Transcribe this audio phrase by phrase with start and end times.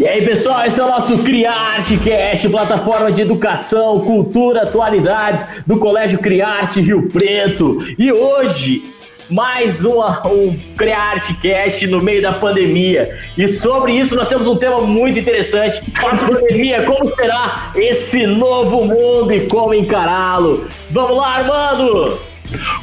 [0.00, 6.18] E aí, pessoal, esse é o nosso CriArteCast, plataforma de educação, cultura, atualidades do Colégio
[6.18, 7.76] CriArte Rio Preto.
[7.98, 8.82] E hoje,
[9.28, 13.14] mais uma, um CriArteCast no meio da pandemia.
[13.36, 15.82] E sobre isso nós temos um tema muito interessante.
[16.00, 20.66] Pós-pandemia, como será esse novo mundo e como encará-lo?
[20.90, 22.18] Vamos lá, Armando!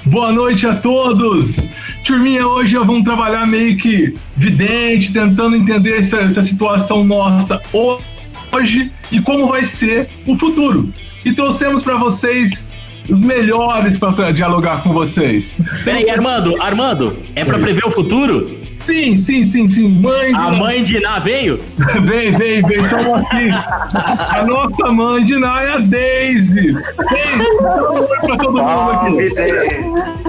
[0.06, 1.68] Boa noite a todos!
[2.08, 9.20] Turminha, hoje vamos trabalhar meio que vidente, tentando entender essa, essa situação nossa hoje e
[9.20, 10.88] como vai ser o futuro.
[11.26, 12.72] E trouxemos para vocês
[13.10, 15.54] os melhores para dialogar com vocês.
[15.84, 18.57] Peraí, Armando, Armando, é para prever o futuro?
[18.78, 19.90] Sim, sim, sim, sim.
[19.90, 21.58] Mãe a mãe de Ná veio?
[22.04, 22.84] vem, vem, vem.
[22.84, 23.50] Estamos aqui.
[23.50, 26.74] A nossa mãe de Ná é a Daisy.
[26.74, 29.30] Daisy, um oi para todo mundo aqui.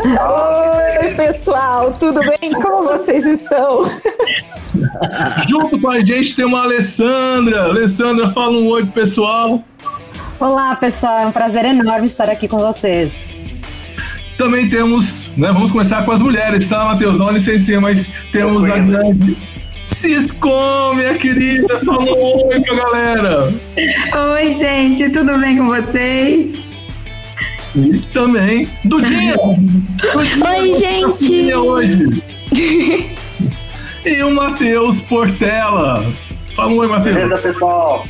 [0.08, 1.92] Oi, pessoal.
[1.92, 2.52] Tudo bem?
[2.60, 3.84] Como vocês estão?
[5.48, 7.64] Junto com a gente tem uma Alessandra.
[7.64, 9.62] Alessandra, fala um oi pro pessoal.
[10.40, 11.18] Olá, pessoal.
[11.20, 13.12] É um prazer enorme estar aqui com vocês.
[14.36, 17.16] Também temos, né, vamos começar com as mulheres, tá, Matheus?
[17.16, 19.36] Não licencinha, mas temos a grande
[19.92, 23.52] Cisco, minha querida, falou oi pra galera.
[24.34, 26.58] Oi, gente, tudo bem com vocês?
[27.74, 29.34] E também Dudinha.
[29.40, 31.54] Oi, gente.
[31.54, 32.22] hoje.
[34.06, 36.04] e o Matheus Portela.
[36.54, 37.16] Fala oi, Matheus.
[37.16, 38.06] Beleza, pessoal.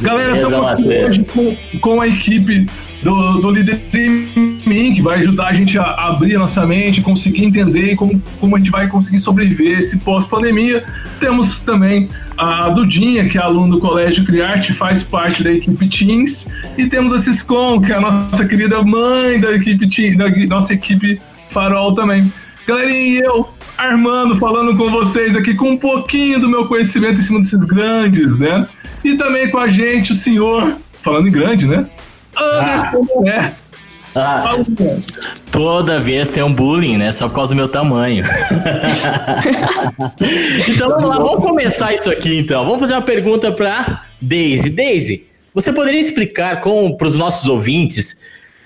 [0.00, 2.66] Galera, estamos aqui hoje com, com a equipe
[3.02, 7.00] do, do Líder em Mim, que vai ajudar a gente a abrir a nossa mente,
[7.00, 10.84] conseguir entender como, como a gente vai conseguir sobreviver esse pós-pandemia.
[11.20, 16.46] Temos também a Dudinha, que é aluna do Colégio Criarte, faz parte da equipe Teams.
[16.76, 20.72] E temos a Ciscom, que é a nossa querida mãe da equipe Teams, da nossa
[20.74, 22.32] equipe Farol também.
[22.66, 27.22] Galerinha, e eu, Armando, falando com vocês aqui com um pouquinho do meu conhecimento em
[27.22, 28.66] cima desses grandes, né?
[29.02, 31.86] E também com a gente o senhor, falando em grande, né?
[32.36, 33.61] Anderson ah.
[34.14, 34.56] Ah,
[35.50, 37.12] toda vez tem um bullying, né?
[37.12, 38.24] Só por causa do meu tamanho.
[40.68, 42.64] então vamos lá, vamos começar isso aqui então.
[42.64, 44.68] Vamos fazer uma pergunta para Daisy.
[44.68, 45.24] Daisy,
[45.54, 48.16] você poderia explicar para os nossos ouvintes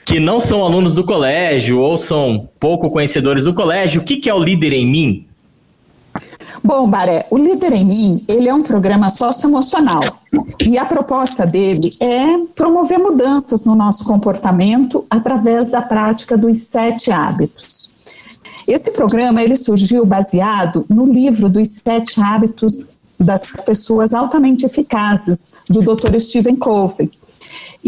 [0.04, 4.30] que não são alunos do colégio ou são pouco conhecedores do colégio, o que, que
[4.30, 5.26] é o Líder em Mim?
[6.62, 10.00] Bom, Baré, o Líder em Mim, ele é um programa socioemocional
[10.60, 17.10] e a proposta dele é promover mudanças no nosso comportamento através da prática dos sete
[17.10, 17.94] hábitos.
[18.66, 25.82] Esse programa ele surgiu baseado no livro dos sete hábitos das pessoas altamente eficazes do
[25.82, 26.18] Dr.
[26.18, 27.10] Stephen Covey.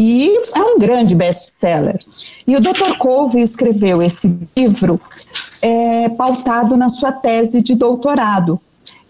[0.00, 1.98] E é um grande best-seller.
[2.46, 2.96] E o Dr.
[3.00, 5.00] Covey escreveu esse livro
[5.60, 8.60] é, pautado na sua tese de doutorado.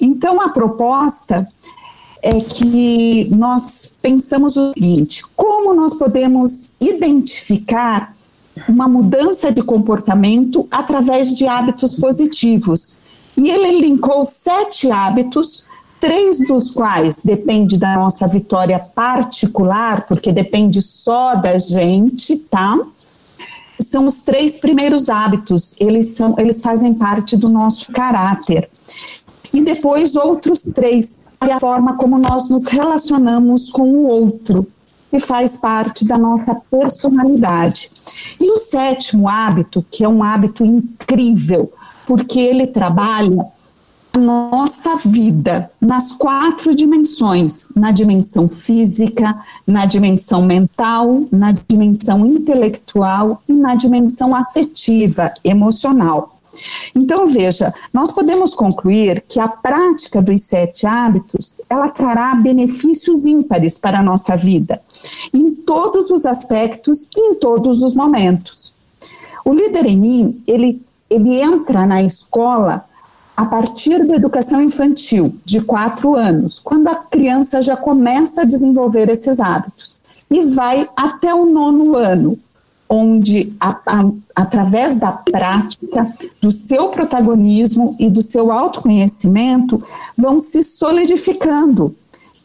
[0.00, 1.46] Então, a proposta
[2.22, 8.16] é que nós pensamos o seguinte: como nós podemos identificar
[8.66, 13.00] uma mudança de comportamento através de hábitos positivos?
[13.36, 15.68] E ele linkou sete hábitos,
[16.00, 22.78] três dos quais depende da nossa vitória particular, porque depende só da gente, tá?
[23.80, 28.68] São os três primeiros hábitos, eles, são, eles fazem parte do nosso caráter.
[29.52, 34.66] E depois outros três, é a forma como nós nos relacionamos com o outro,
[35.10, 37.90] que faz parte da nossa personalidade.
[38.40, 41.72] E o sétimo hábito, que é um hábito incrível,
[42.06, 43.46] porque ele trabalha
[44.18, 53.52] nossa vida nas quatro dimensões: na dimensão física, na dimensão mental, na dimensão intelectual e
[53.52, 56.34] na dimensão afetiva, emocional.
[56.94, 63.78] Então, veja, nós podemos concluir que a prática dos sete hábitos, ela trará benefícios ímpares
[63.78, 64.80] para a nossa vida,
[65.32, 68.74] em todos os aspectos e em todos os momentos.
[69.44, 72.84] O líder em mim, ele, ele entra na escola
[73.38, 79.08] a partir da educação infantil, de quatro anos, quando a criança já começa a desenvolver
[79.08, 79.96] esses hábitos,
[80.28, 82.36] e vai até o nono ano,
[82.88, 86.12] onde, a, a, através da prática,
[86.42, 89.80] do seu protagonismo e do seu autoconhecimento,
[90.16, 91.94] vão se solidificando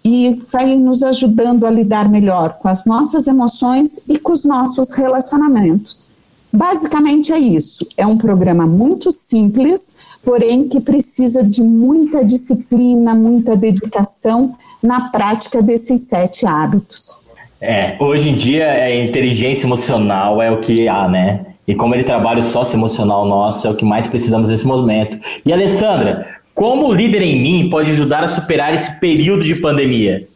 [0.05, 4.93] e vai nos ajudando a lidar melhor com as nossas emoções e com os nossos
[4.93, 6.13] relacionamentos.
[6.53, 7.83] Basicamente é isso.
[7.97, 15.61] É um programa muito simples, porém que precisa de muita disciplina, muita dedicação na prática
[15.61, 17.21] desses sete hábitos.
[17.61, 21.45] É, hoje em dia é inteligência emocional é o que há, né?
[21.65, 25.17] E como ele trabalha o sócio emocional nosso, é o que mais precisamos nesse momento.
[25.45, 30.27] E Alessandra, Como o Líder em Mim pode ajudar a superar esse período de pandemia?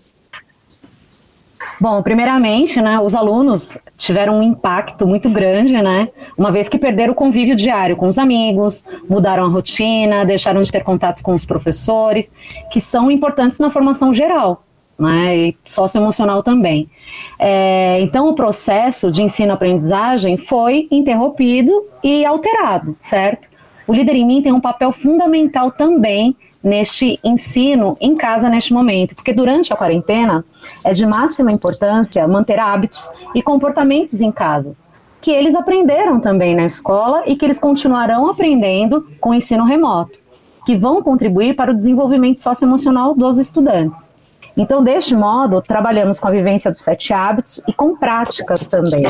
[1.80, 7.14] Bom, primeiramente, né, os alunos tiveram um impacto muito grande, né, uma vez que perderam
[7.14, 11.46] o convívio diário com os amigos, mudaram a rotina, deixaram de ter contato com os
[11.46, 12.34] professores,
[12.72, 14.64] que são importantes na formação geral,
[14.98, 16.90] né, e socioemocional também.
[17.38, 21.72] É, então, o processo de ensino-aprendizagem foi interrompido
[22.04, 23.50] e alterado, certo?
[23.86, 29.16] O Líder em Mim tem um papel fundamental também neste ensino em casa neste momento,
[29.16, 30.44] porque durante a quarentena
[30.84, 34.74] é de máxima importância manter hábitos e comportamentos em casa,
[35.22, 40.20] que eles aprenderam também na escola e que eles continuarão aprendendo com o ensino remoto,
[40.66, 44.14] que vão contribuir para o desenvolvimento socioemocional dos estudantes.
[44.58, 49.04] Então, deste modo, trabalhamos com a vivência dos sete hábitos e com práticas também.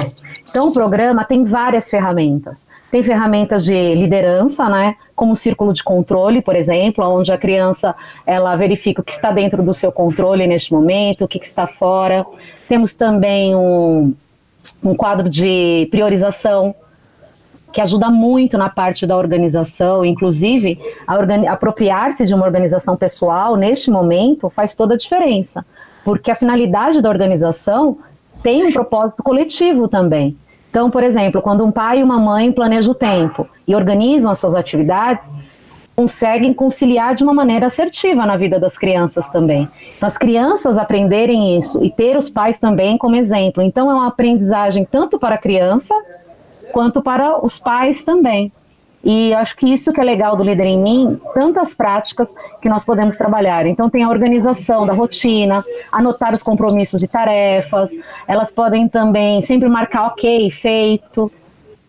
[0.50, 2.68] Então, o programa tem várias ferramentas.
[2.90, 7.94] Tem ferramentas de liderança, né, como o círculo de controle, por exemplo, onde a criança
[8.26, 12.26] ela verifica o que está dentro do seu controle neste momento, o que, está fora.
[12.68, 14.14] Temos também um,
[14.82, 16.74] um quadro de priorização
[17.74, 23.92] que ajuda muito na parte da organização, inclusive organi apropriar-se de uma organização pessoal neste
[23.92, 25.66] momento faz toda a diferença,
[26.04, 27.98] porque a finalidade da organização
[28.42, 30.38] tem um propósito coletivo também.
[30.78, 34.38] Então, por exemplo, quando um pai e uma mãe planejam o tempo e organizam as
[34.38, 35.34] suas atividades,
[35.96, 39.68] conseguem conciliar de uma maneira assertiva na vida das crianças também.
[39.98, 43.64] Então, as crianças aprenderem isso e ter os pais também como exemplo.
[43.64, 45.96] Então, é uma aprendizagem tanto para a criança
[46.72, 48.52] quanto para os pais também.
[49.04, 52.84] E acho que isso que é legal do Líder em Mim, tantas práticas que nós
[52.84, 53.66] podemos trabalhar.
[53.66, 57.92] Então tem a organização da rotina, anotar os compromissos e tarefas,
[58.28, 61.32] elas podem também sempre marcar ok, feito,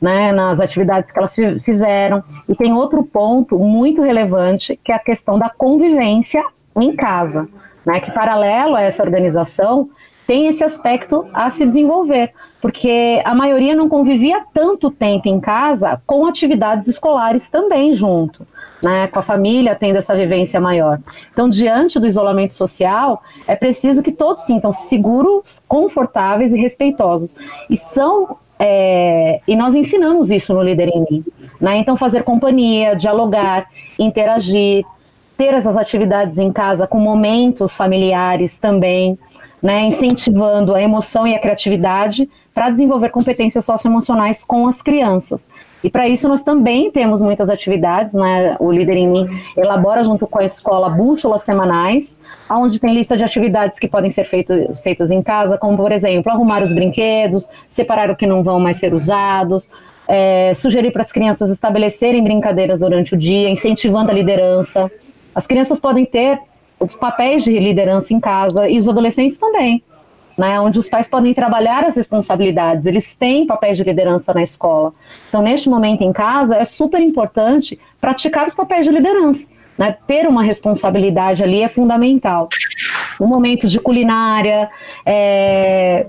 [0.01, 1.35] né, nas atividades que elas
[1.65, 2.23] fizeram.
[2.49, 6.45] E tem outro ponto muito relevante, que é a questão da convivência
[6.77, 7.49] em casa,
[7.85, 9.89] né, que paralelo a essa organização,
[10.27, 16.01] tem esse aspecto a se desenvolver porque a maioria não convivia tanto tempo em casa
[16.07, 18.47] com atividades escolares também junto,
[18.83, 20.99] né, com a família tendo essa vivência maior.
[21.31, 27.35] Então, diante do isolamento social, é preciso que todos sintam seguros, confortáveis e respeitosos.
[27.71, 31.25] E são é, e nós ensinamos isso no Líder em Mim.
[31.61, 31.77] Né?
[31.79, 34.85] Então, fazer companhia, dialogar, interagir,
[35.37, 39.17] ter essas atividades em casa com momentos familiares também,
[39.63, 39.83] né?
[39.83, 45.49] incentivando a emoção e a criatividade para desenvolver competências socioemocionais com as crianças.
[45.83, 48.57] E para isso nós também temos muitas atividades, né?
[48.59, 52.19] O Líder em Mim elabora junto com a escola bússolas semanais,
[52.51, 54.53] onde tem lista de atividades que podem ser feito,
[54.83, 58.79] feitas em casa, como por exemplo, arrumar os brinquedos, separar o que não vão mais
[58.79, 59.71] ser usados,
[60.09, 64.91] é, sugerir para as crianças estabelecerem brincadeiras durante o dia, incentivando a liderança.
[65.33, 66.41] As crianças podem ter
[66.81, 69.83] os papéis de liderança em casa e os adolescentes também
[70.39, 74.93] né, onde os pais podem trabalhar as responsabilidades, eles têm papéis de liderança na escola.
[75.29, 79.49] Então, neste momento em casa, é super importante praticar os papéis de liderança.
[79.77, 82.49] Né, ter uma responsabilidade ali é fundamental.
[83.21, 84.69] No momento de culinária,
[85.07, 86.05] é,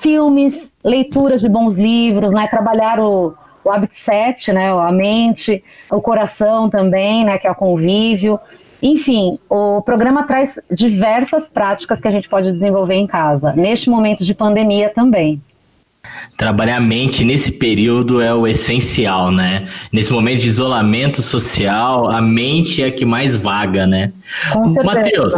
[0.00, 3.34] filmes, leituras de bons livros, né, trabalhar o,
[3.64, 8.38] o hábito 7, né, a mente, o coração também, né, que é o convívio.
[8.82, 14.24] Enfim, o programa traz diversas práticas que a gente pode desenvolver em casa, neste momento
[14.24, 15.40] de pandemia também.
[16.36, 19.68] Trabalhar a mente nesse período é o essencial, né?
[19.92, 24.12] Nesse momento de isolamento social, a mente é a que mais vaga, né?
[24.84, 25.34] Matheus,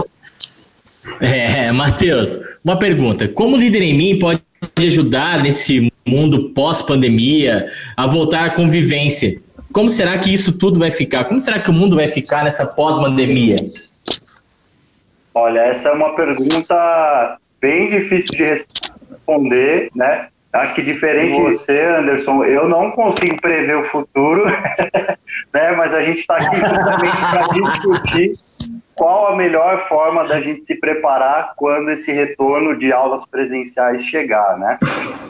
[1.20, 3.26] é, Matheus, uma pergunta.
[3.26, 4.42] Como líder em mim pode
[4.76, 7.66] ajudar nesse mundo pós-pandemia
[7.96, 9.40] a voltar à convivência?
[9.72, 11.24] Como será que isso tudo vai ficar?
[11.24, 13.56] Como será que o mundo vai ficar nessa pós-pandemia?
[15.32, 20.28] Olha, essa é uma pergunta bem difícil de responder, né?
[20.52, 24.44] Acho que diferente de você, Anderson, eu não consigo prever o futuro,
[25.54, 25.70] né?
[25.76, 28.36] Mas a gente está aqui justamente para discutir
[29.00, 34.58] qual a melhor forma da gente se preparar quando esse retorno de aulas presenciais chegar,
[34.58, 34.78] né?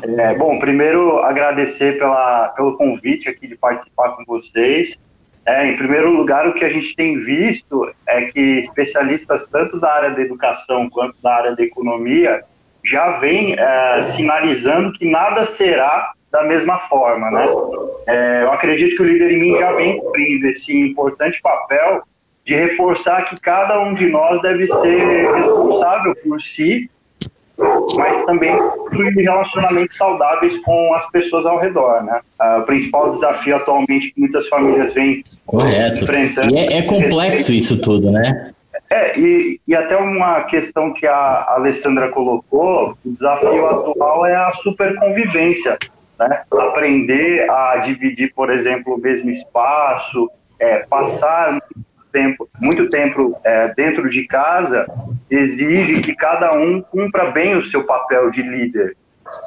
[0.02, 4.98] É, bom, primeiro agradecer pela, pelo convite aqui de participar com vocês.
[5.46, 9.88] É, em primeiro lugar, o que a gente tem visto é que especialistas tanto da
[9.88, 12.42] área da educação quanto da área da economia
[12.84, 17.46] já vêm é, sinalizando que nada será da mesma forma, né?
[18.08, 22.02] É, eu acredito que o Líder em Mim já vem cumprindo esse importante papel
[22.50, 26.90] de reforçar que cada um de nós deve ser responsável por si
[27.94, 32.20] mas também construir relacionamentos saudáveis com as pessoas ao redor, né?
[32.40, 36.02] Uh, o principal desafio atualmente que muitas famílias vêm Correto.
[36.02, 36.54] enfrentando.
[36.54, 38.52] E é, é complexo isso tudo, né?
[38.88, 44.50] É, e, e até uma questão que a Alessandra colocou, o desafio atual é a
[44.52, 45.76] superconvivência,
[46.18, 46.40] né?
[46.50, 51.60] Aprender a dividir, por exemplo, o mesmo espaço, é, passar
[52.10, 54.86] tempo, muito tempo é, dentro de casa,
[55.30, 58.96] exige que cada um cumpra bem o seu papel de líder,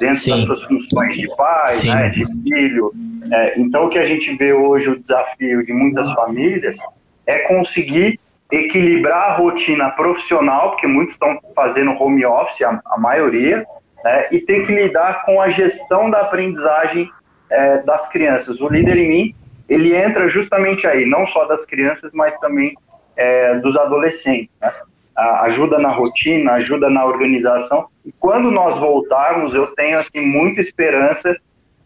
[0.00, 0.30] dentro Sim.
[0.30, 2.92] das suas funções de pai, né, de filho.
[3.32, 6.78] É, então, o que a gente vê hoje, o desafio de muitas famílias,
[7.26, 8.18] é conseguir
[8.50, 13.66] equilibrar a rotina profissional, porque muitos estão fazendo home office, a, a maioria,
[14.04, 17.10] né, e ter que lidar com a gestão da aprendizagem
[17.50, 18.60] é, das crianças.
[18.60, 19.34] O líder em mim,
[19.68, 22.74] ele entra justamente aí, não só das crianças, mas também
[23.16, 24.50] é, dos adolescentes.
[24.60, 24.72] Né?
[25.16, 27.88] Ajuda na rotina, ajuda na organização.
[28.04, 31.36] E quando nós voltarmos, eu tenho assim muita esperança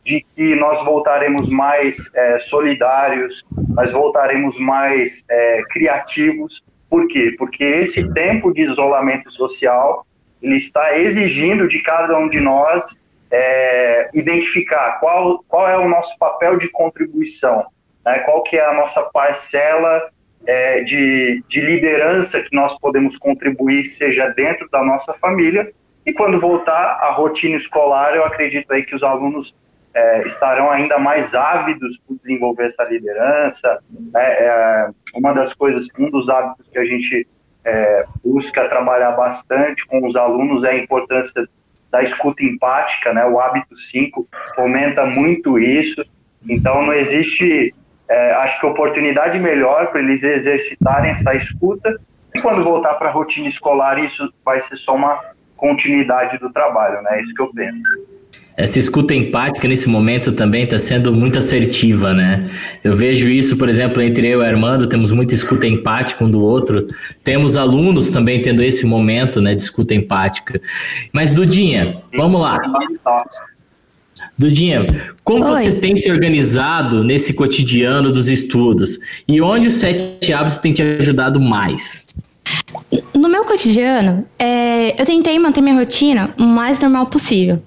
[0.03, 6.63] de que nós voltaremos mais é, solidários, nós voltaremos mais é, criativos.
[6.89, 7.35] Por quê?
[7.39, 10.07] Porque esse tempo de isolamento social
[10.41, 12.97] ele está exigindo de cada um de nós
[13.31, 17.67] é, identificar qual, qual é o nosso papel de contribuição,
[18.05, 18.21] né?
[18.21, 20.11] qual que é a nossa parcela
[20.47, 25.73] é, de, de liderança que nós podemos contribuir, seja dentro da nossa família,
[26.07, 29.55] e quando voltar à rotina escolar, eu acredito aí que os alunos
[29.93, 33.83] é, estarão ainda mais ávidos por desenvolver essa liderança.
[33.91, 34.23] Né?
[34.23, 37.29] É, uma das coisas, um dos hábitos que a gente
[37.65, 41.47] é, busca trabalhar bastante com os alunos é a importância
[41.91, 43.25] da escuta empática, né?
[43.25, 46.05] O hábito 5 fomenta muito isso.
[46.49, 47.75] Então não existe,
[48.09, 51.99] é, acho que oportunidade melhor para eles exercitarem essa escuta.
[52.35, 55.21] E quando voltar para a rotina escolar, isso vai ser só uma
[55.57, 57.19] continuidade do trabalho, né?
[57.19, 58.18] É isso que eu penso
[58.59, 62.51] essa escuta empática nesse momento também está sendo muito assertiva, né?
[62.83, 66.43] Eu vejo isso, por exemplo, entre eu e Armando, temos muita escuta empática um do
[66.43, 66.89] outro.
[67.23, 70.61] Temos alunos também tendo esse momento, né, de escuta empática.
[71.13, 72.61] Mas Dudinha, vamos lá.
[74.37, 74.89] Dudinha,
[75.23, 75.63] como Oi.
[75.63, 78.99] você tem se organizado nesse cotidiano dos estudos
[79.29, 82.09] e onde os sete hábitos têm te ajudado mais?
[83.15, 87.63] No meu cotidiano, é, eu tentei manter minha rotina o mais normal possível.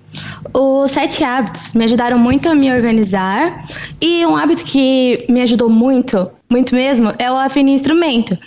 [0.54, 3.66] Os sete hábitos me ajudaram muito a me organizar
[4.02, 8.38] e um hábito que me ajudou muito, muito mesmo, é o afinir instrumento,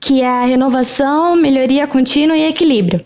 [0.00, 3.04] que é a renovação, melhoria contínua e equilíbrio.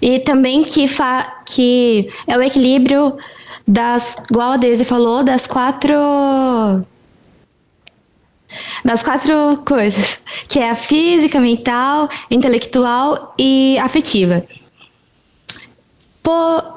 [0.00, 3.16] E também que, fa que é o equilíbrio
[3.66, 5.92] das, igual a Daisy falou, das quatro
[8.84, 14.46] das quatro coisas, que é a física, mental, intelectual e afetiva.
[16.22, 16.76] Po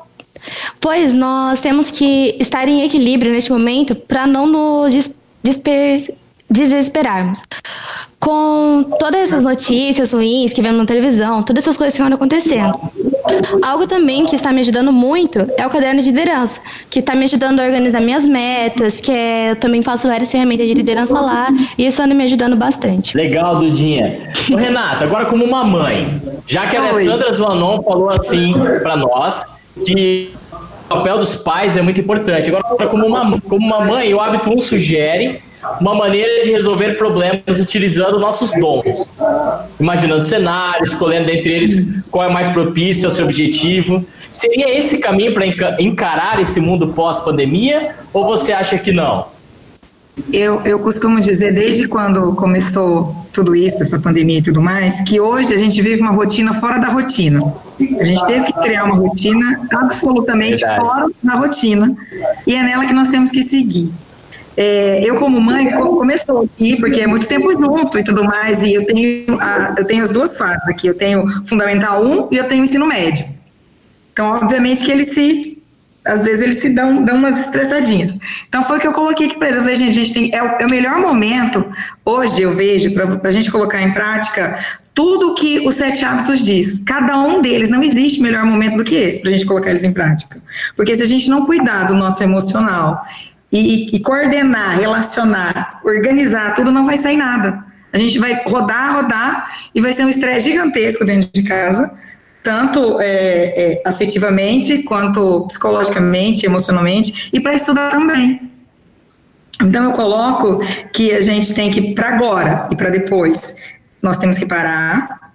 [0.79, 5.09] pois nós temos que estar em equilíbrio neste momento para não nos
[5.43, 6.13] desper
[6.49, 7.41] desesperarmos.
[8.19, 12.73] Com todas essas notícias ruins que vemos na televisão, todas essas coisas que estão acontecendo.
[13.61, 17.25] Algo também que está me ajudando muito é o caderno de liderança, que está me
[17.25, 21.47] ajudando a organizar minhas metas, que é, eu também faço várias ferramentas de liderança lá,
[21.77, 23.15] e isso anda me ajudando bastante.
[23.15, 24.19] Legal, Dudinha.
[24.51, 29.45] Ô, Renata, agora como uma mãe, já que a Alessandra Zuanon falou assim para nós,
[29.85, 30.33] que
[30.85, 32.49] o papel dos pais é muito importante.
[32.49, 35.41] Agora, como uma, como uma mãe, o hábito 1 sugere
[35.79, 39.13] uma maneira de resolver problemas utilizando nossos dons,
[39.79, 44.05] imaginando cenários, escolhendo entre eles qual é mais propício ao seu objetivo.
[44.31, 45.45] Seria esse caminho para
[45.81, 49.25] encarar esse mundo pós-pandemia ou você acha que não?
[50.31, 55.19] Eu, eu costumo dizer, desde quando começou tudo isso, essa pandemia e tudo mais, que
[55.19, 57.53] hoje a gente vive uma rotina fora da rotina.
[57.99, 60.81] A gente teve que criar uma rotina absolutamente Verdade.
[60.81, 61.95] fora da rotina,
[62.45, 63.91] e é nela que nós temos que seguir.
[64.57, 68.73] É, eu, como mãe, começou aqui, porque é muito tempo junto e tudo mais, e
[68.73, 72.47] eu tenho, a, eu tenho as duas fases aqui: eu tenho Fundamental 1 e eu
[72.47, 73.25] tenho ensino médio.
[74.11, 75.58] Então, obviamente que eles se.
[76.09, 78.17] Às vezes eles se dão, dão umas estressadinhas.
[78.47, 79.57] Então foi o que eu coloquei aqui para eles.
[79.57, 81.65] Eu falei, gente, a gente tem, é, o, é o melhor momento,
[82.03, 84.59] hoje eu vejo, para a gente colocar em prática
[84.93, 86.77] tudo que os sete hábitos diz.
[86.85, 89.85] Cada um deles, não existe melhor momento do que esse para a gente colocar eles
[89.85, 90.41] em prática.
[90.75, 93.01] Porque se a gente não cuidar do nosso emocional
[93.49, 97.63] e, e, coordenar, relacionar, organizar tudo, não vai sair nada.
[97.93, 101.91] A gente vai rodar, rodar e vai ser um estresse gigantesco dentro de casa,
[102.43, 108.49] tanto é, é, afetivamente quanto psicologicamente, emocionalmente e para estudar também.
[109.61, 113.53] Então eu coloco que a gente tem que para agora e para depois
[114.01, 115.33] nós temos que parar,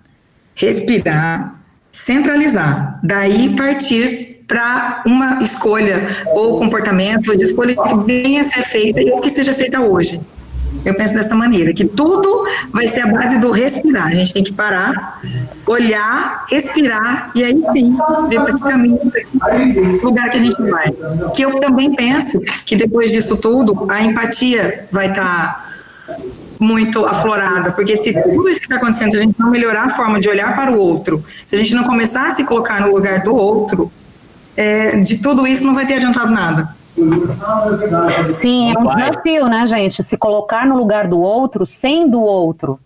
[0.54, 1.60] respirar,
[1.92, 9.00] centralizar, daí partir para uma escolha ou comportamento de escolha que venha a ser feita
[9.12, 10.20] ou que seja feita hoje.
[10.84, 14.08] Eu penso dessa maneira, que tudo vai ser a base do respirar.
[14.08, 15.20] A gente tem que parar,
[15.66, 17.96] olhar, respirar e aí sim
[18.28, 19.00] ver para que caminho,
[20.02, 20.92] lugar que a gente vai.
[21.34, 25.24] Que eu também penso que depois disso tudo, a empatia vai estar
[26.06, 26.18] tá
[26.60, 30.20] muito aflorada, porque se tudo isso que está acontecendo, a gente não melhorar a forma
[30.20, 33.22] de olhar para o outro, se a gente não começar a se colocar no lugar
[33.22, 33.90] do outro,
[34.56, 36.68] é, de tudo isso não vai ter adiantado nada.
[38.30, 40.02] Sim, é um desafio, né, gente?
[40.02, 42.78] Se colocar no lugar do outro, sendo o outro.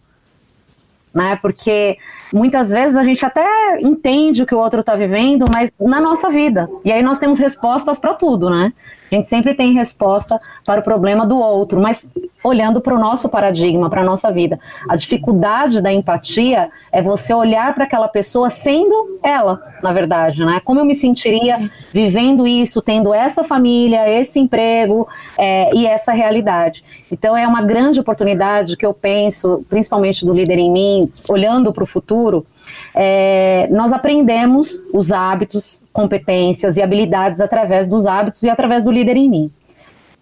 [1.13, 1.39] Né?
[1.41, 1.99] Porque
[2.33, 6.31] muitas vezes a gente até entende o que o outro está vivendo, mas na nossa
[6.31, 6.69] vida.
[6.85, 8.73] E aí nós temos respostas para tudo, né?
[9.11, 13.29] A gente sempre tem resposta para o problema do outro, mas olhando para o nosso
[13.29, 14.59] paradigma, para a nossa vida.
[14.89, 20.61] A dificuldade da empatia é você olhar para aquela pessoa sendo ela, na verdade, né?
[20.65, 26.85] Como eu me sentiria vivendo isso, tendo essa família, esse emprego é, e essa realidade.
[27.11, 31.85] Então é uma grande oportunidade que eu penso, principalmente do líder em mim, olhando para
[31.85, 32.47] o futuro
[32.95, 39.17] é, nós aprendemos os hábitos, competências e habilidades através dos hábitos e através do líder
[39.17, 39.53] em mim.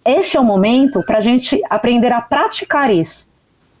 [0.05, 3.27] Este é o momento para a gente aprender a praticar isso,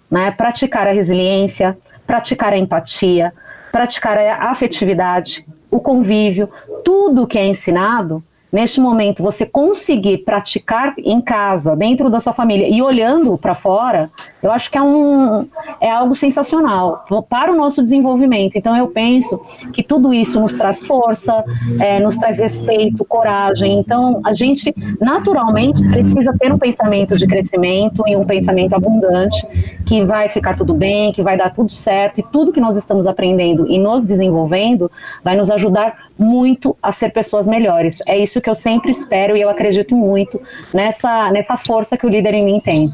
[0.09, 0.31] né?
[0.31, 3.33] Praticar a resiliência, praticar a empatia,
[3.71, 6.49] praticar a afetividade, o convívio,
[6.83, 12.67] tudo que é ensinado neste momento você conseguir praticar em casa, dentro da sua família
[12.67, 14.09] e olhando para fora,
[14.41, 15.47] eu acho que é, um,
[15.81, 18.55] é algo sensacional para o nosso desenvolvimento.
[18.55, 19.41] Então, eu penso
[19.73, 21.43] que tudo isso nos traz força,
[21.79, 23.79] é, nos traz respeito, coragem.
[23.79, 29.45] Então, a gente naturalmente precisa ter um pensamento de crescimento e um pensamento abundante,
[29.85, 33.07] que vai ficar tudo bem, que vai dar tudo certo e tudo que nós estamos
[33.07, 34.91] aprendendo e nos desenvolvendo
[35.23, 38.01] vai nos ajudar muito a ser pessoas melhores.
[38.07, 40.39] É isso que eu sempre espero e eu acredito muito
[40.73, 42.91] nessa, nessa força que o líder em mim tem.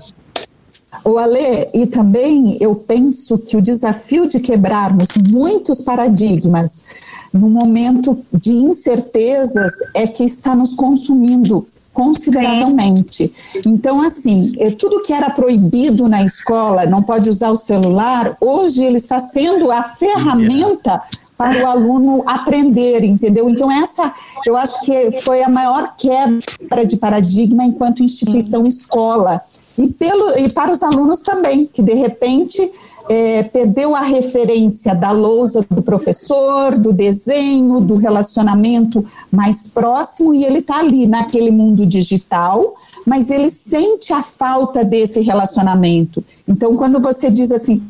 [1.03, 8.23] O Ale, e também eu penso que o desafio de quebrarmos muitos paradigmas no momento
[8.31, 13.31] de incertezas é que está nos consumindo consideravelmente.
[13.35, 13.61] Sim.
[13.67, 18.83] Então, assim, é, tudo que era proibido na escola, não pode usar o celular, hoje
[18.83, 21.01] ele está sendo a ferramenta
[21.43, 23.49] para o aluno aprender, entendeu?
[23.49, 24.09] Então, essa
[24.45, 29.41] eu acho que foi a maior quebra de paradigma enquanto instituição escola.
[29.77, 32.71] E, pelo, e para os alunos também, que de repente
[33.09, 40.45] é, perdeu a referência da lousa do professor, do desenho, do relacionamento mais próximo, e
[40.45, 42.75] ele está ali naquele mundo digital,
[43.05, 46.23] mas ele sente a falta desse relacionamento.
[46.47, 47.85] Então, quando você diz assim,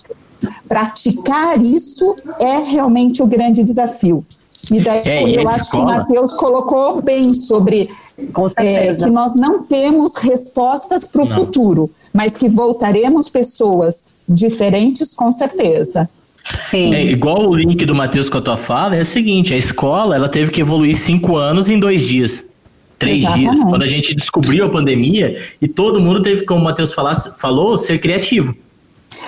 [0.67, 4.25] praticar isso é realmente o grande desafio.
[4.71, 5.85] E daí é, eu acho escola.
[5.85, 7.89] que o Matheus colocou bem sobre
[8.57, 15.31] é, que nós não temos respostas para o futuro, mas que voltaremos pessoas diferentes com
[15.31, 16.09] certeza.
[16.59, 16.93] Sim.
[16.93, 20.15] É, igual o link do Matheus com a tua fala, é o seguinte, a escola
[20.15, 22.43] ela teve que evoluir cinco anos em dois dias.
[22.99, 23.49] Três Exatamente.
[23.49, 23.69] dias.
[23.69, 26.93] Quando a gente descobriu a pandemia e todo mundo teve, como o Matheus
[27.35, 28.55] falou, ser criativo.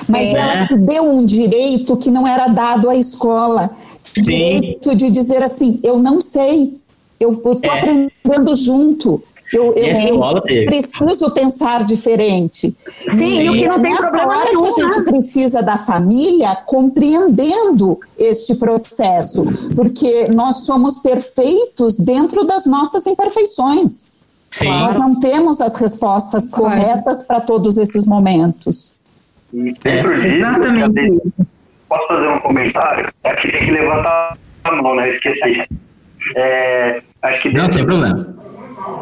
[0.07, 0.33] Mas é.
[0.33, 3.71] ela te deu um direito que não era dado à escola.
[4.03, 4.21] Sim.
[4.21, 6.75] Direito de dizer assim, eu não sei,
[7.19, 7.69] eu estou é.
[7.69, 9.21] aprendendo junto.
[9.53, 12.75] Eu, eu, eu preciso pensar diferente.
[12.87, 15.03] Sim, e o que não tem problema hora nenhum, que a gente né?
[15.03, 19.45] precisa da família compreendendo este processo,
[19.75, 24.11] porque nós somos perfeitos dentro das nossas imperfeições.
[24.51, 24.67] Sim.
[24.67, 28.94] Nós não temos as respostas corretas para todos esses momentos.
[29.53, 31.21] E dentro é, disso, exatamente.
[31.87, 33.07] posso fazer um comentário?
[33.23, 35.09] Aqui tem que levantar a mão, né?
[35.09, 35.63] Esqueci.
[36.35, 38.35] É, acho que dentro, Não, sem problema.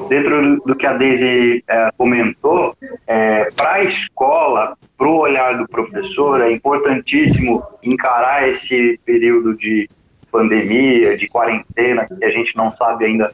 [0.10, 2.76] Dentro do que a Daisy é, comentou,
[3.08, 9.90] é, para a escola, para o olhar do professor, é importantíssimo encarar esse período de
[10.34, 13.32] pandemia, de quarentena, que a gente não sabe ainda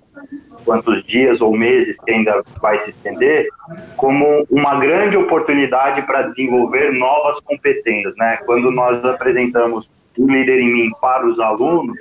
[0.65, 3.47] quantos dias ou meses que ainda vai se estender,
[3.95, 8.15] como uma grande oportunidade para desenvolver novas competências.
[8.17, 8.37] Né?
[8.45, 11.97] Quando nós apresentamos o Líder em Mim para os alunos,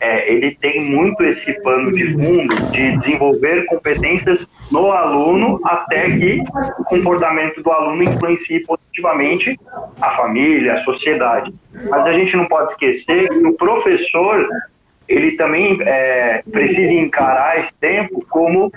[0.00, 6.42] é, ele tem muito esse pano de fundo de desenvolver competências no aluno até que
[6.78, 9.58] o comportamento do aluno influencie positivamente
[10.00, 11.54] a família, a sociedade.
[11.88, 14.46] Mas a gente não pode esquecer que o professor
[15.08, 18.72] ele também é, precisa encarar esse tempo como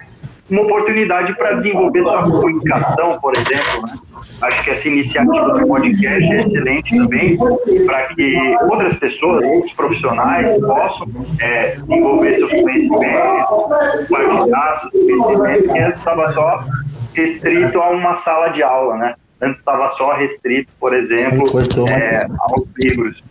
[0.50, 3.98] uma oportunidade para desenvolver sua comunicação, por exemplo, né?
[4.42, 7.38] Acho que essa iniciativa do podcast é excelente também
[7.86, 11.08] para que outras pessoas, outros profissionais possam
[11.40, 16.66] é, desenvolver seus conhecimentos, compartilhar seus conhecimentos, que antes estava só
[17.14, 19.16] restrito a uma sala de aula, né?
[19.42, 21.46] Antes estava só restrito, por exemplo,
[21.90, 23.24] é, aos livros.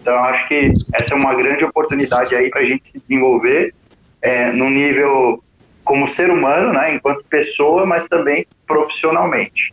[0.00, 3.74] Então, acho que essa é uma grande oportunidade aí para a gente se desenvolver
[4.20, 5.42] é, no nível
[5.82, 9.72] como ser humano, né, enquanto pessoa, mas também profissionalmente.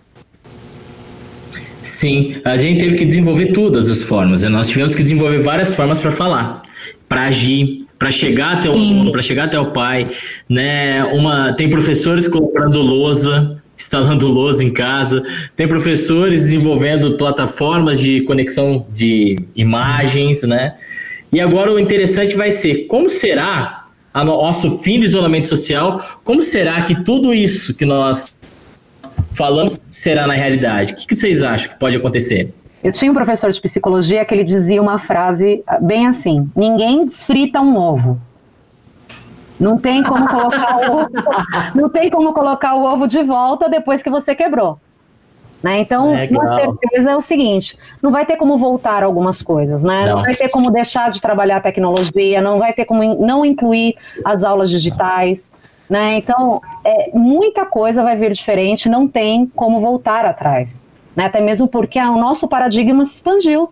[1.81, 4.43] Sim, a gente teve que desenvolver todas as formas.
[4.43, 4.49] Né?
[4.49, 6.61] Nós tivemos que desenvolver várias formas para falar,
[7.09, 10.07] para agir, para chegar até o aluno, para chegar até o pai,
[10.49, 11.03] né?
[11.05, 15.21] Uma tem professores comprando lousa, instalando lousa em casa,
[15.55, 20.75] tem professores desenvolvendo plataformas de conexão de imagens, né?
[21.31, 26.41] E agora o interessante vai ser como será a nosso fim de isolamento social, como
[26.41, 28.35] será que tudo isso que nós
[29.33, 30.93] falamos será na realidade?
[30.93, 32.53] O que, vocês acham que pode acontecer?
[32.83, 37.61] Eu tinha um professor de psicologia que ele dizia uma frase bem assim: ninguém desfrita
[37.61, 38.19] um ovo.
[39.59, 41.09] Não tem como colocar o ovo,
[41.75, 44.79] não tem como colocar o ovo de volta depois que você quebrou.
[45.61, 45.79] Né?
[45.81, 46.41] Então, Legal.
[46.41, 50.07] com certeza é o seguinte: não vai ter como voltar algumas coisas, né?
[50.07, 50.17] Não.
[50.17, 50.23] não.
[50.23, 54.43] vai ter como deixar de trabalhar a tecnologia, não vai ter como não incluir as
[54.43, 55.51] aulas digitais.
[55.91, 56.19] Né?
[56.19, 60.87] Então, é, muita coisa vai vir diferente, não tem como voltar atrás.
[61.13, 61.25] Né?
[61.25, 63.69] Até mesmo porque o nosso paradigma se expandiu.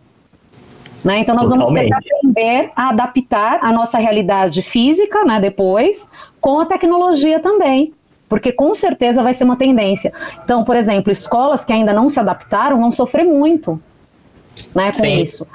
[1.02, 1.20] Né?
[1.20, 1.88] Então, nós Totalmente.
[1.88, 6.10] vamos ter que aprender a adaptar a nossa realidade física né, depois
[6.42, 7.94] com a tecnologia também
[8.28, 10.14] porque com certeza vai ser uma tendência.
[10.44, 13.82] Então, por exemplo, escolas que ainda não se adaptaram vão sofrer muito
[14.76, 15.16] né, com Sim.
[15.16, 15.48] isso.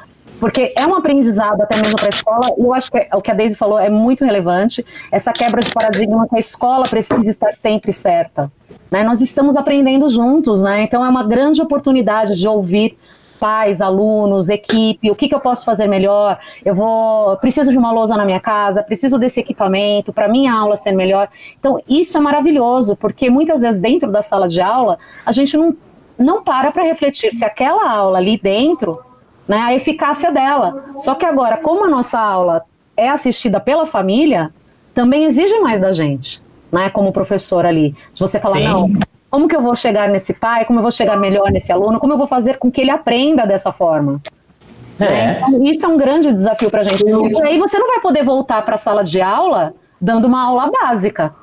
[0.45, 3.23] Porque é um aprendizado até mesmo para a escola, e eu acho que é, o
[3.23, 7.31] que a Deise falou é muito relevante, essa quebra de paradigma que a escola precisa
[7.31, 8.53] estar sempre certa.
[8.91, 9.03] Né?
[9.03, 10.83] Nós estamos aprendendo juntos, né?
[10.83, 12.95] então é uma grande oportunidade de ouvir
[13.41, 16.39] pais, alunos, equipe, o que, que eu posso fazer melhor?
[16.63, 20.77] Eu vou, preciso de uma lousa na minha casa, preciso desse equipamento para minha aula
[20.77, 21.27] ser melhor.
[21.59, 25.75] Então, isso é maravilhoso, porque muitas vezes dentro da sala de aula, a gente não,
[26.19, 29.01] não para para refletir se aquela aula ali dentro,
[29.47, 30.85] né, a eficácia dela.
[30.99, 32.65] Só que agora, como a nossa aula
[32.97, 34.51] é assistida pela família,
[34.95, 37.95] também exige mais da gente, né, como professor ali.
[38.13, 38.65] Se você falar, Sim.
[38.65, 38.91] não,
[39.31, 40.65] como que eu vou chegar nesse pai?
[40.65, 41.99] Como eu vou chegar melhor nesse aluno?
[41.99, 44.21] Como eu vou fazer com que ele aprenda dessa forma?
[45.01, 45.41] É.
[45.41, 47.03] Então, isso é um grande desafio para a gente.
[47.05, 50.71] E aí você não vai poder voltar para a sala de aula dando uma aula
[50.71, 51.35] básica.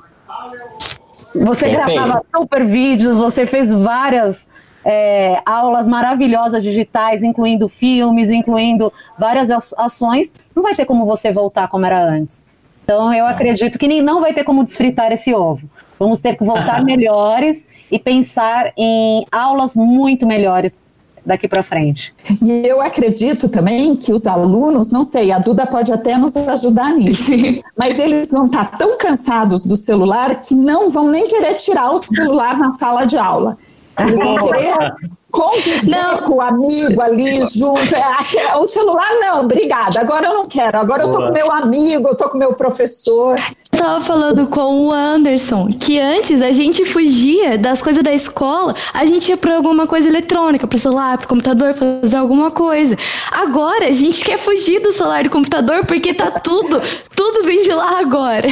[1.34, 1.72] Você Perfeito.
[1.72, 4.48] gravava super vídeos, você fez várias
[4.84, 10.32] é, aulas maravilhosas digitais, incluindo filmes, incluindo várias ações.
[10.54, 12.46] Não vai ter como você voltar como era antes.
[12.84, 15.68] Então eu acredito que nem não vai ter como desfritar esse ovo.
[15.98, 20.82] Vamos ter que voltar melhores e pensar em aulas muito melhores
[21.24, 22.12] daqui para frente.
[22.42, 26.92] E eu acredito também que os alunos, não sei, a Duda pode até nos ajudar
[26.94, 27.62] nisso, Sim.
[27.78, 31.92] mas eles vão estar tá tão cansados do celular que não vão nem querer tirar
[31.92, 33.56] o celular na sala de aula.
[33.98, 34.94] Eles vão querer
[35.30, 36.18] conviver não.
[36.18, 37.94] com o amigo ali junto.
[37.94, 40.00] É, o celular, não, obrigada.
[40.00, 40.78] Agora eu não quero.
[40.78, 41.14] Agora Boa.
[41.14, 43.36] eu tô com meu amigo, eu tô com meu professor.
[43.74, 48.74] Eu tava falando com o Anderson que antes a gente fugia das coisas da escola,
[48.92, 52.96] a gente ia pra alguma coisa eletrônica, pro celular, pro computador, fazer alguma coisa.
[53.32, 56.80] Agora a gente quer fugir do celular e do computador porque tá tudo,
[57.16, 58.46] tudo vem de lá agora.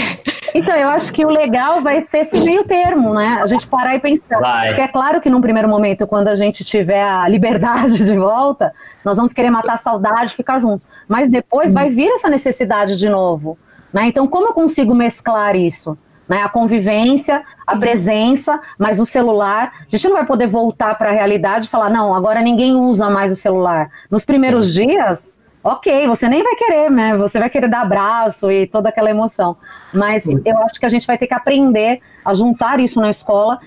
[0.55, 3.39] Então, eu acho que o legal vai ser esse meio termo, né?
[3.41, 4.41] A gente parar e pensar.
[4.41, 4.69] Vai.
[4.69, 8.73] Porque é claro que num primeiro momento, quando a gente tiver a liberdade de volta,
[9.05, 10.89] nós vamos querer matar a saudade, ficar juntos.
[11.07, 13.57] Mas depois vai vir essa necessidade de novo.
[13.93, 14.07] Né?
[14.07, 15.97] Então, como eu consigo mesclar isso?
[16.29, 16.43] Né?
[16.43, 19.73] A convivência, a presença, mas o celular.
[19.81, 23.11] A gente não vai poder voltar para a realidade e falar, não, agora ninguém usa
[23.11, 23.91] mais o celular.
[24.11, 27.17] Nos primeiros dias, ok, você nem vai querer, né?
[27.17, 29.57] Você vai querer dar abraço e toda aquela emoção.
[29.93, 33.59] Mas eu acho que a gente vai ter que aprender a juntar isso na escola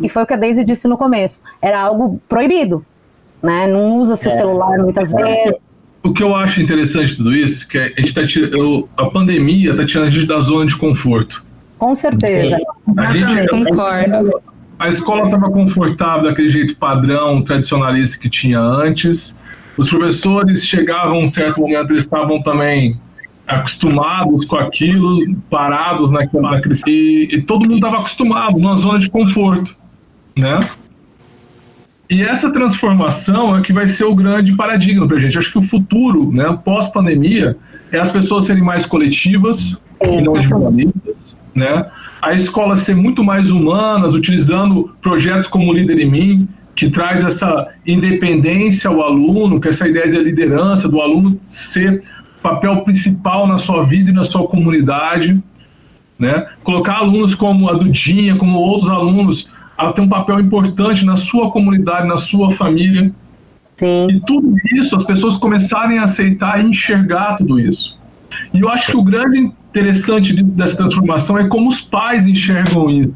[0.00, 1.42] e foi o que a Daisy disse no começo.
[1.60, 2.84] Era algo proibido,
[3.42, 3.66] né?
[3.66, 4.34] Não usa seu é.
[4.34, 5.67] celular muitas vezes.
[6.02, 9.72] O que eu acho interessante de tudo isso, que a gente tá tirando, a pandemia
[9.72, 11.44] está tirando a gente da zona de conforto.
[11.78, 12.56] Com certeza.
[12.96, 14.42] A gente, concordo.
[14.78, 19.36] A escola estava confortável daquele jeito padrão, tradicionalista que tinha antes.
[19.76, 22.98] Os professores chegavam um certo momento, eles estavam também
[23.46, 29.08] acostumados com aquilo, parados naquela naquele, e, e todo mundo estava acostumado numa zona de
[29.08, 29.74] conforto,
[30.36, 30.68] né?
[32.10, 35.36] E essa transformação é que vai ser o grande paradigma para a gente.
[35.36, 37.56] Acho que o futuro, né, pós-pandemia,
[37.92, 41.86] é as pessoas serem mais coletivas e não individualistas, né?
[42.20, 47.24] A escola ser muito mais humanas, utilizando projetos como o Líder em Mim, que traz
[47.24, 52.02] essa independência ao aluno, que essa ideia de liderança, do aluno ser
[52.42, 55.40] papel principal na sua vida e na sua comunidade.
[56.18, 56.46] Né?
[56.62, 61.52] Colocar alunos como a Dudinha, como outros alunos, a ter um papel importante na sua
[61.52, 63.12] comunidade, na sua família.
[63.76, 64.08] Sim.
[64.10, 67.96] E tudo isso, as pessoas começarem a aceitar e enxergar tudo isso.
[68.52, 73.14] E eu acho que o grande interessante dessa transformação é como os pais enxergam isso.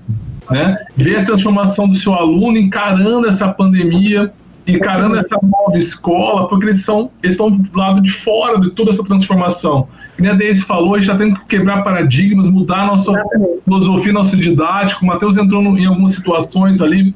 [0.48, 0.78] Né?
[0.96, 4.32] Ver a transformação do seu aluno encarando essa pandemia,
[4.64, 8.90] encarando essa nova escola, porque eles, são, eles estão do lado de fora de toda
[8.90, 9.88] essa transformação.
[10.22, 13.62] Que nem a Deise falou, a gente está tendo que quebrar paradigmas, mudar nossa Exatamente.
[13.64, 15.02] filosofia, nossa didática.
[15.02, 17.12] O Matheus entrou em algumas situações ali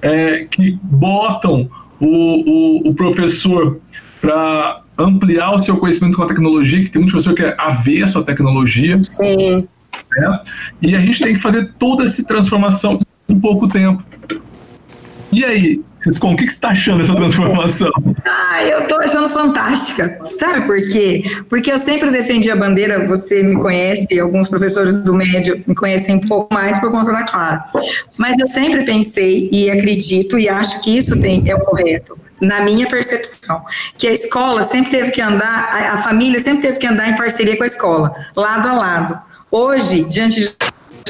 [0.00, 1.68] é, que botam
[2.00, 3.78] o, o, o professor
[4.22, 8.18] para ampliar o seu conhecimento com a tecnologia, que tem muito professor que é avesso
[8.18, 9.04] à tecnologia.
[9.04, 9.68] Sim.
[10.16, 10.40] Né?
[10.80, 14.02] E a gente tem que fazer toda essa transformação em pouco tempo.
[15.32, 17.90] E aí, Ciscom, o que, que você está achando dessa transformação?
[18.24, 20.20] Ah, eu estou achando fantástica.
[20.38, 21.24] Sabe por quê?
[21.48, 26.16] Porque eu sempre defendi a bandeira, você me conhece, alguns professores do médio me conhecem
[26.16, 27.64] um pouco mais por conta da Clara.
[28.16, 32.60] Mas eu sempre pensei e acredito e acho que isso tem, é o correto na
[32.60, 33.64] minha percepção,
[33.96, 37.56] que a escola sempre teve que andar, a, família sempre teve que andar em parceria
[37.56, 39.18] com a escola, lado a lado.
[39.50, 40.56] Hoje, diante de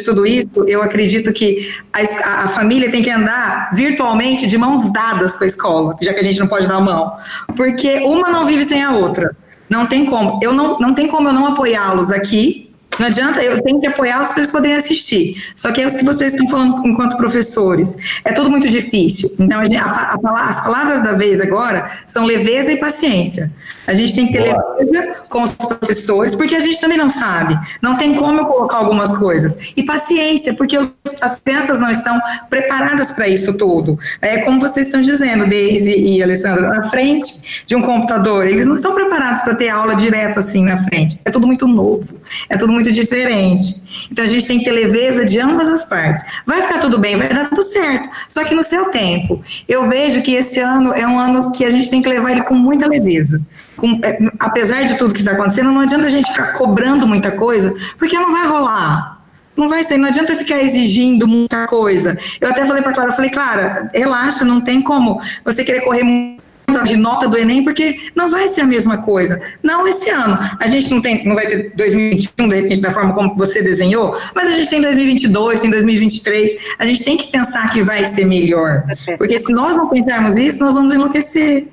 [0.05, 5.37] tudo isso, eu acredito que a, a, família tem que andar virtualmente de mãos dadas
[5.37, 7.17] com a escola, já que a gente não pode dar a mão,
[7.57, 9.37] porque uma não vive sem a outra.
[9.69, 10.39] Não tem como.
[10.43, 12.66] Eu não, não tem como eu não apoiá-los aqui
[12.99, 15.43] não adianta, eu tenho que apoiá-los para eles poderem assistir.
[15.55, 17.97] Só que é o que vocês estão falando enquanto professores.
[18.25, 19.35] É tudo muito difícil.
[19.39, 23.53] Então, a gente, a, a, as palavras da vez agora são leveza e paciência.
[23.87, 24.77] A gente tem que ter Boa.
[24.79, 27.59] leveza com os professores, porque a gente também não sabe.
[27.81, 29.59] Não tem como eu colocar algumas coisas.
[29.77, 33.99] E paciência, porque os, as crianças não estão preparadas para isso tudo.
[34.21, 38.47] É como vocês estão dizendo, Deise e Alessandra, na frente de um computador.
[38.47, 41.21] Eles não estão preparados para ter aula direto assim na frente.
[41.25, 42.17] É tudo muito novo.
[42.49, 43.83] É tudo muito diferente.
[44.11, 46.25] Então a gente tem que ter leveza de ambas as partes.
[46.45, 48.09] Vai ficar tudo bem, vai dar tudo certo.
[48.29, 49.43] Só que no seu tempo.
[49.69, 52.43] Eu vejo que esse ano é um ano que a gente tem que levar ele
[52.43, 53.41] com muita leveza.
[53.77, 57.31] Com, é, apesar de tudo que está acontecendo, não adianta a gente ficar cobrando muita
[57.31, 59.17] coisa, porque não vai rolar.
[59.57, 62.19] Não vai ser, não adianta ficar exigindo muita coisa.
[62.39, 66.03] Eu até falei para Clara, eu falei, Clara, relaxa, não tem como você querer correr
[66.03, 66.36] muito
[66.83, 69.41] de nota do Enem, porque não vai ser a mesma coisa.
[69.63, 70.39] Não esse ano.
[70.59, 74.19] A gente não tem, não vai ter 2021, de repente, da forma como você desenhou,
[74.35, 76.53] mas a gente tem 2022, tem 2023.
[76.79, 78.85] A gente tem que pensar que vai ser melhor.
[79.19, 81.69] Porque se nós não pensarmos isso, nós vamos enlouquecer.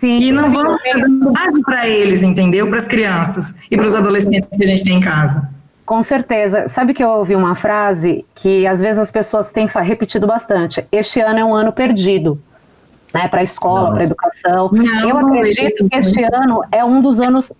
[0.00, 0.80] Sim, e não vamos
[1.32, 2.68] dar para eles, entendeu?
[2.68, 5.48] Para as crianças e para os adolescentes que a gente tem em casa.
[5.84, 6.68] Com certeza.
[6.68, 10.84] Sabe que eu ouvi uma frase que às vezes as pessoas têm repetido bastante.
[10.92, 12.40] Este ano é um ano perdido
[13.12, 14.70] né, para a escola, para a educação.
[14.72, 17.52] Não, eu acredito que este ano é um dos anos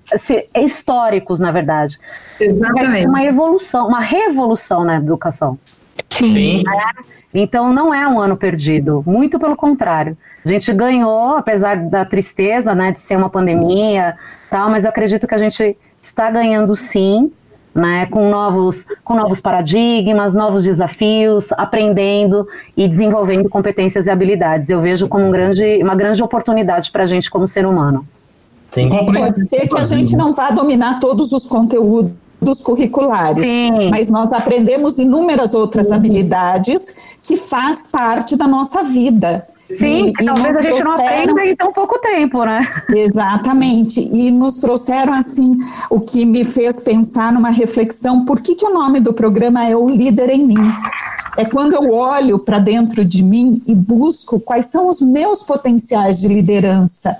[0.54, 1.98] históricos, na verdade.
[2.38, 3.06] Exatamente.
[3.06, 5.58] Uma evolução, uma revolução na educação.
[6.10, 6.62] Sim.
[6.66, 7.18] É?
[7.32, 10.16] Então não é um ano perdido, muito pelo contrário.
[10.44, 14.16] A gente ganhou, apesar da tristeza, né, de ser uma pandemia,
[14.50, 17.30] tal, mas eu acredito que a gente está ganhando sim,
[17.78, 24.68] né, com novos, com novos paradigmas, novos desafios, aprendendo e desenvolvendo competências e habilidades.
[24.68, 28.06] Eu vejo como um grande, uma grande oportunidade para a gente como ser humano.
[28.70, 28.90] Sim.
[28.90, 33.90] Pode ser que a gente não vá dominar todos os conteúdos dos curriculares, Sim.
[33.90, 39.44] mas nós aprendemos inúmeras outras habilidades que faz parte da nossa vida.
[39.76, 40.96] Sim, e, talvez a gente trouxeram...
[40.96, 42.66] não aprenda em tão pouco tempo, né?
[42.88, 44.00] Exatamente.
[44.00, 45.58] E nos trouxeram, assim,
[45.90, 49.76] o que me fez pensar numa reflexão: por que, que o nome do programa é
[49.76, 50.72] O Líder em Mim?
[51.36, 56.20] É quando eu olho para dentro de mim e busco quais são os meus potenciais
[56.20, 57.16] de liderança.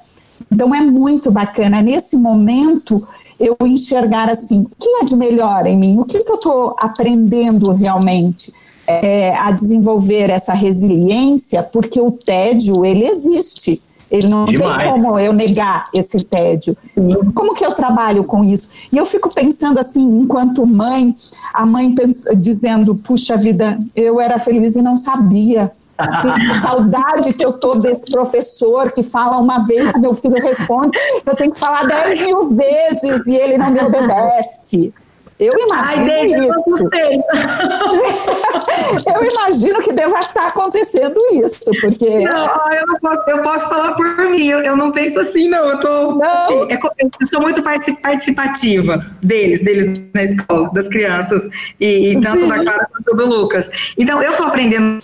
[0.51, 3.07] Então é muito bacana nesse momento
[3.39, 5.99] eu enxergar assim, o que é de melhor em mim?
[6.01, 8.53] O que, que eu estou aprendendo realmente?
[8.88, 13.83] É, a desenvolver essa resiliência, porque o tédio, ele existe.
[14.11, 14.79] Ele não Demais.
[14.79, 16.74] tem como eu negar esse tédio.
[17.35, 18.88] Como que eu trabalho com isso?
[18.90, 21.14] E eu fico pensando assim, enquanto mãe,
[21.53, 25.70] a mãe pensa, dizendo, puxa vida, eu era feliz e não sabia.
[25.98, 30.96] Que saudade que eu tô desse professor que fala uma vez e meu filho responde,
[31.27, 34.94] eu tenho que falar dez mil vezes e ele não me obedece.
[35.38, 36.88] Eu imagino Ai, isso.
[36.92, 37.11] Eu,
[39.14, 42.24] eu imagino que deva estar acontecendo isso, porque.
[42.24, 45.68] Não, eu, não posso, eu posso falar por mim, eu, eu não penso assim, não.
[45.68, 46.24] Eu, tô, não.
[46.24, 46.79] Assim, é,
[47.20, 51.48] eu sou muito participativa deles, deles na escola, das crianças,
[51.79, 52.48] e, e tanto Sim.
[52.48, 53.70] da Clara quanto do Lucas.
[53.96, 54.98] Então, eu estou aprendendo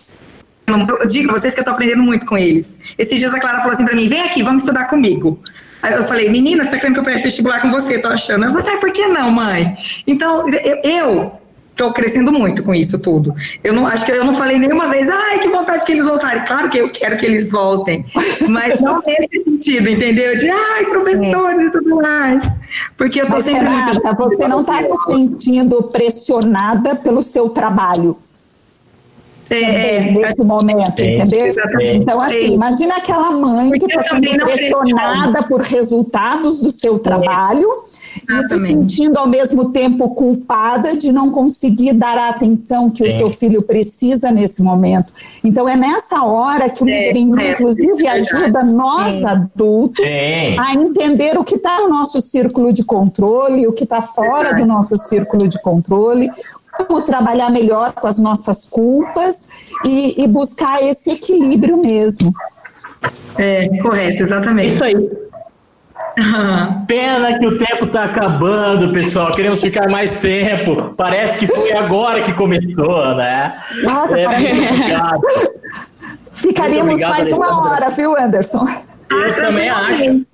[0.66, 2.78] Eu digo a vocês que eu tô aprendendo muito com eles.
[2.96, 5.38] Esses dias a Clara falou assim para mim: vem aqui, vamos estudar comigo.
[5.82, 7.98] Aí eu falei, menina, você tá querendo que eu preste vestibular com você?
[7.98, 8.50] Tô achando.
[8.52, 9.76] Falei, ah, por que não, mãe?
[10.06, 11.32] Então, eu, eu
[11.74, 13.34] Estou crescendo muito com isso tudo.
[13.62, 16.44] Eu não acho que eu não falei nenhuma vez, ai, que vontade que eles voltarem.
[16.44, 18.06] Claro que eu quero que eles voltem,
[18.48, 20.36] mas não nesse sentido, entendeu?
[20.36, 21.64] De ai, professores é.
[21.64, 22.44] e tudo mais.
[22.96, 23.66] Porque eu estou sempre.
[23.66, 24.36] Renata, muito...
[24.36, 28.16] você não está se sentindo pressionada pelo seu trabalho.
[29.50, 31.46] É, é, nesse momento, é, entendeu?
[31.46, 31.96] Exatamente.
[31.98, 37.68] Então, assim, imagina aquela mãe Porque que está sendo pressionada por resultados do seu trabalho
[38.28, 43.12] e se sentindo ao mesmo tempo culpada de não conseguir dar a atenção que o
[43.12, 45.12] seu filho precisa nesse momento.
[45.42, 50.04] Então, é nessa hora que o é, líder, inclusive, ajuda nós adultos
[50.58, 54.64] a entender o que está no nosso círculo de controle, o que está fora do
[54.64, 56.30] nosso círculo de controle,
[56.76, 62.32] como trabalhar melhor com as nossas culpas e, e buscar esse equilíbrio mesmo.
[63.36, 64.74] É, correto, exatamente.
[64.74, 65.10] Isso aí.
[66.86, 69.32] Pena que o tempo está acabando, pessoal.
[69.32, 70.94] Queremos ficar mais tempo.
[70.96, 73.54] Parece que foi agora que começou, né?
[73.82, 74.26] Nossa, é,
[76.30, 78.66] Ficaríamos mais uma hora, viu, Anderson?
[79.10, 80.26] Eu também acho.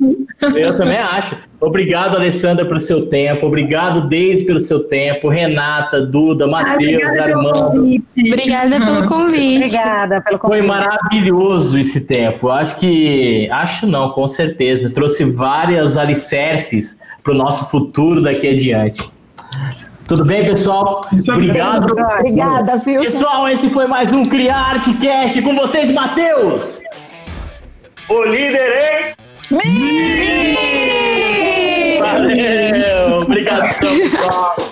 [0.54, 1.36] Eu também acho.
[1.60, 3.46] Obrigado, Alessandra, pelo seu tempo.
[3.46, 5.28] Obrigado, Deise, pelo seu tempo.
[5.28, 8.00] Renata, Duda, Matheus, Armando.
[8.26, 9.58] Obrigada pelo convite.
[9.58, 10.58] Obrigada pelo convite.
[10.58, 12.48] Foi maravilhoso esse tempo.
[12.48, 13.48] Acho que.
[13.50, 14.90] Acho não, com certeza.
[14.90, 19.10] Trouxe várias alicerces para o nosso futuro daqui adiante.
[20.08, 21.02] Tudo bem, pessoal?
[21.28, 21.92] Obrigado.
[21.92, 23.02] Obrigada, viu?
[23.02, 26.79] Pessoal, esse foi mais um Criarte Cast com vocês, Matheus.
[28.10, 29.14] O líder,
[29.52, 29.60] hein?
[32.00, 33.18] Valeu!
[33.22, 34.69] Obrigado, pessoal.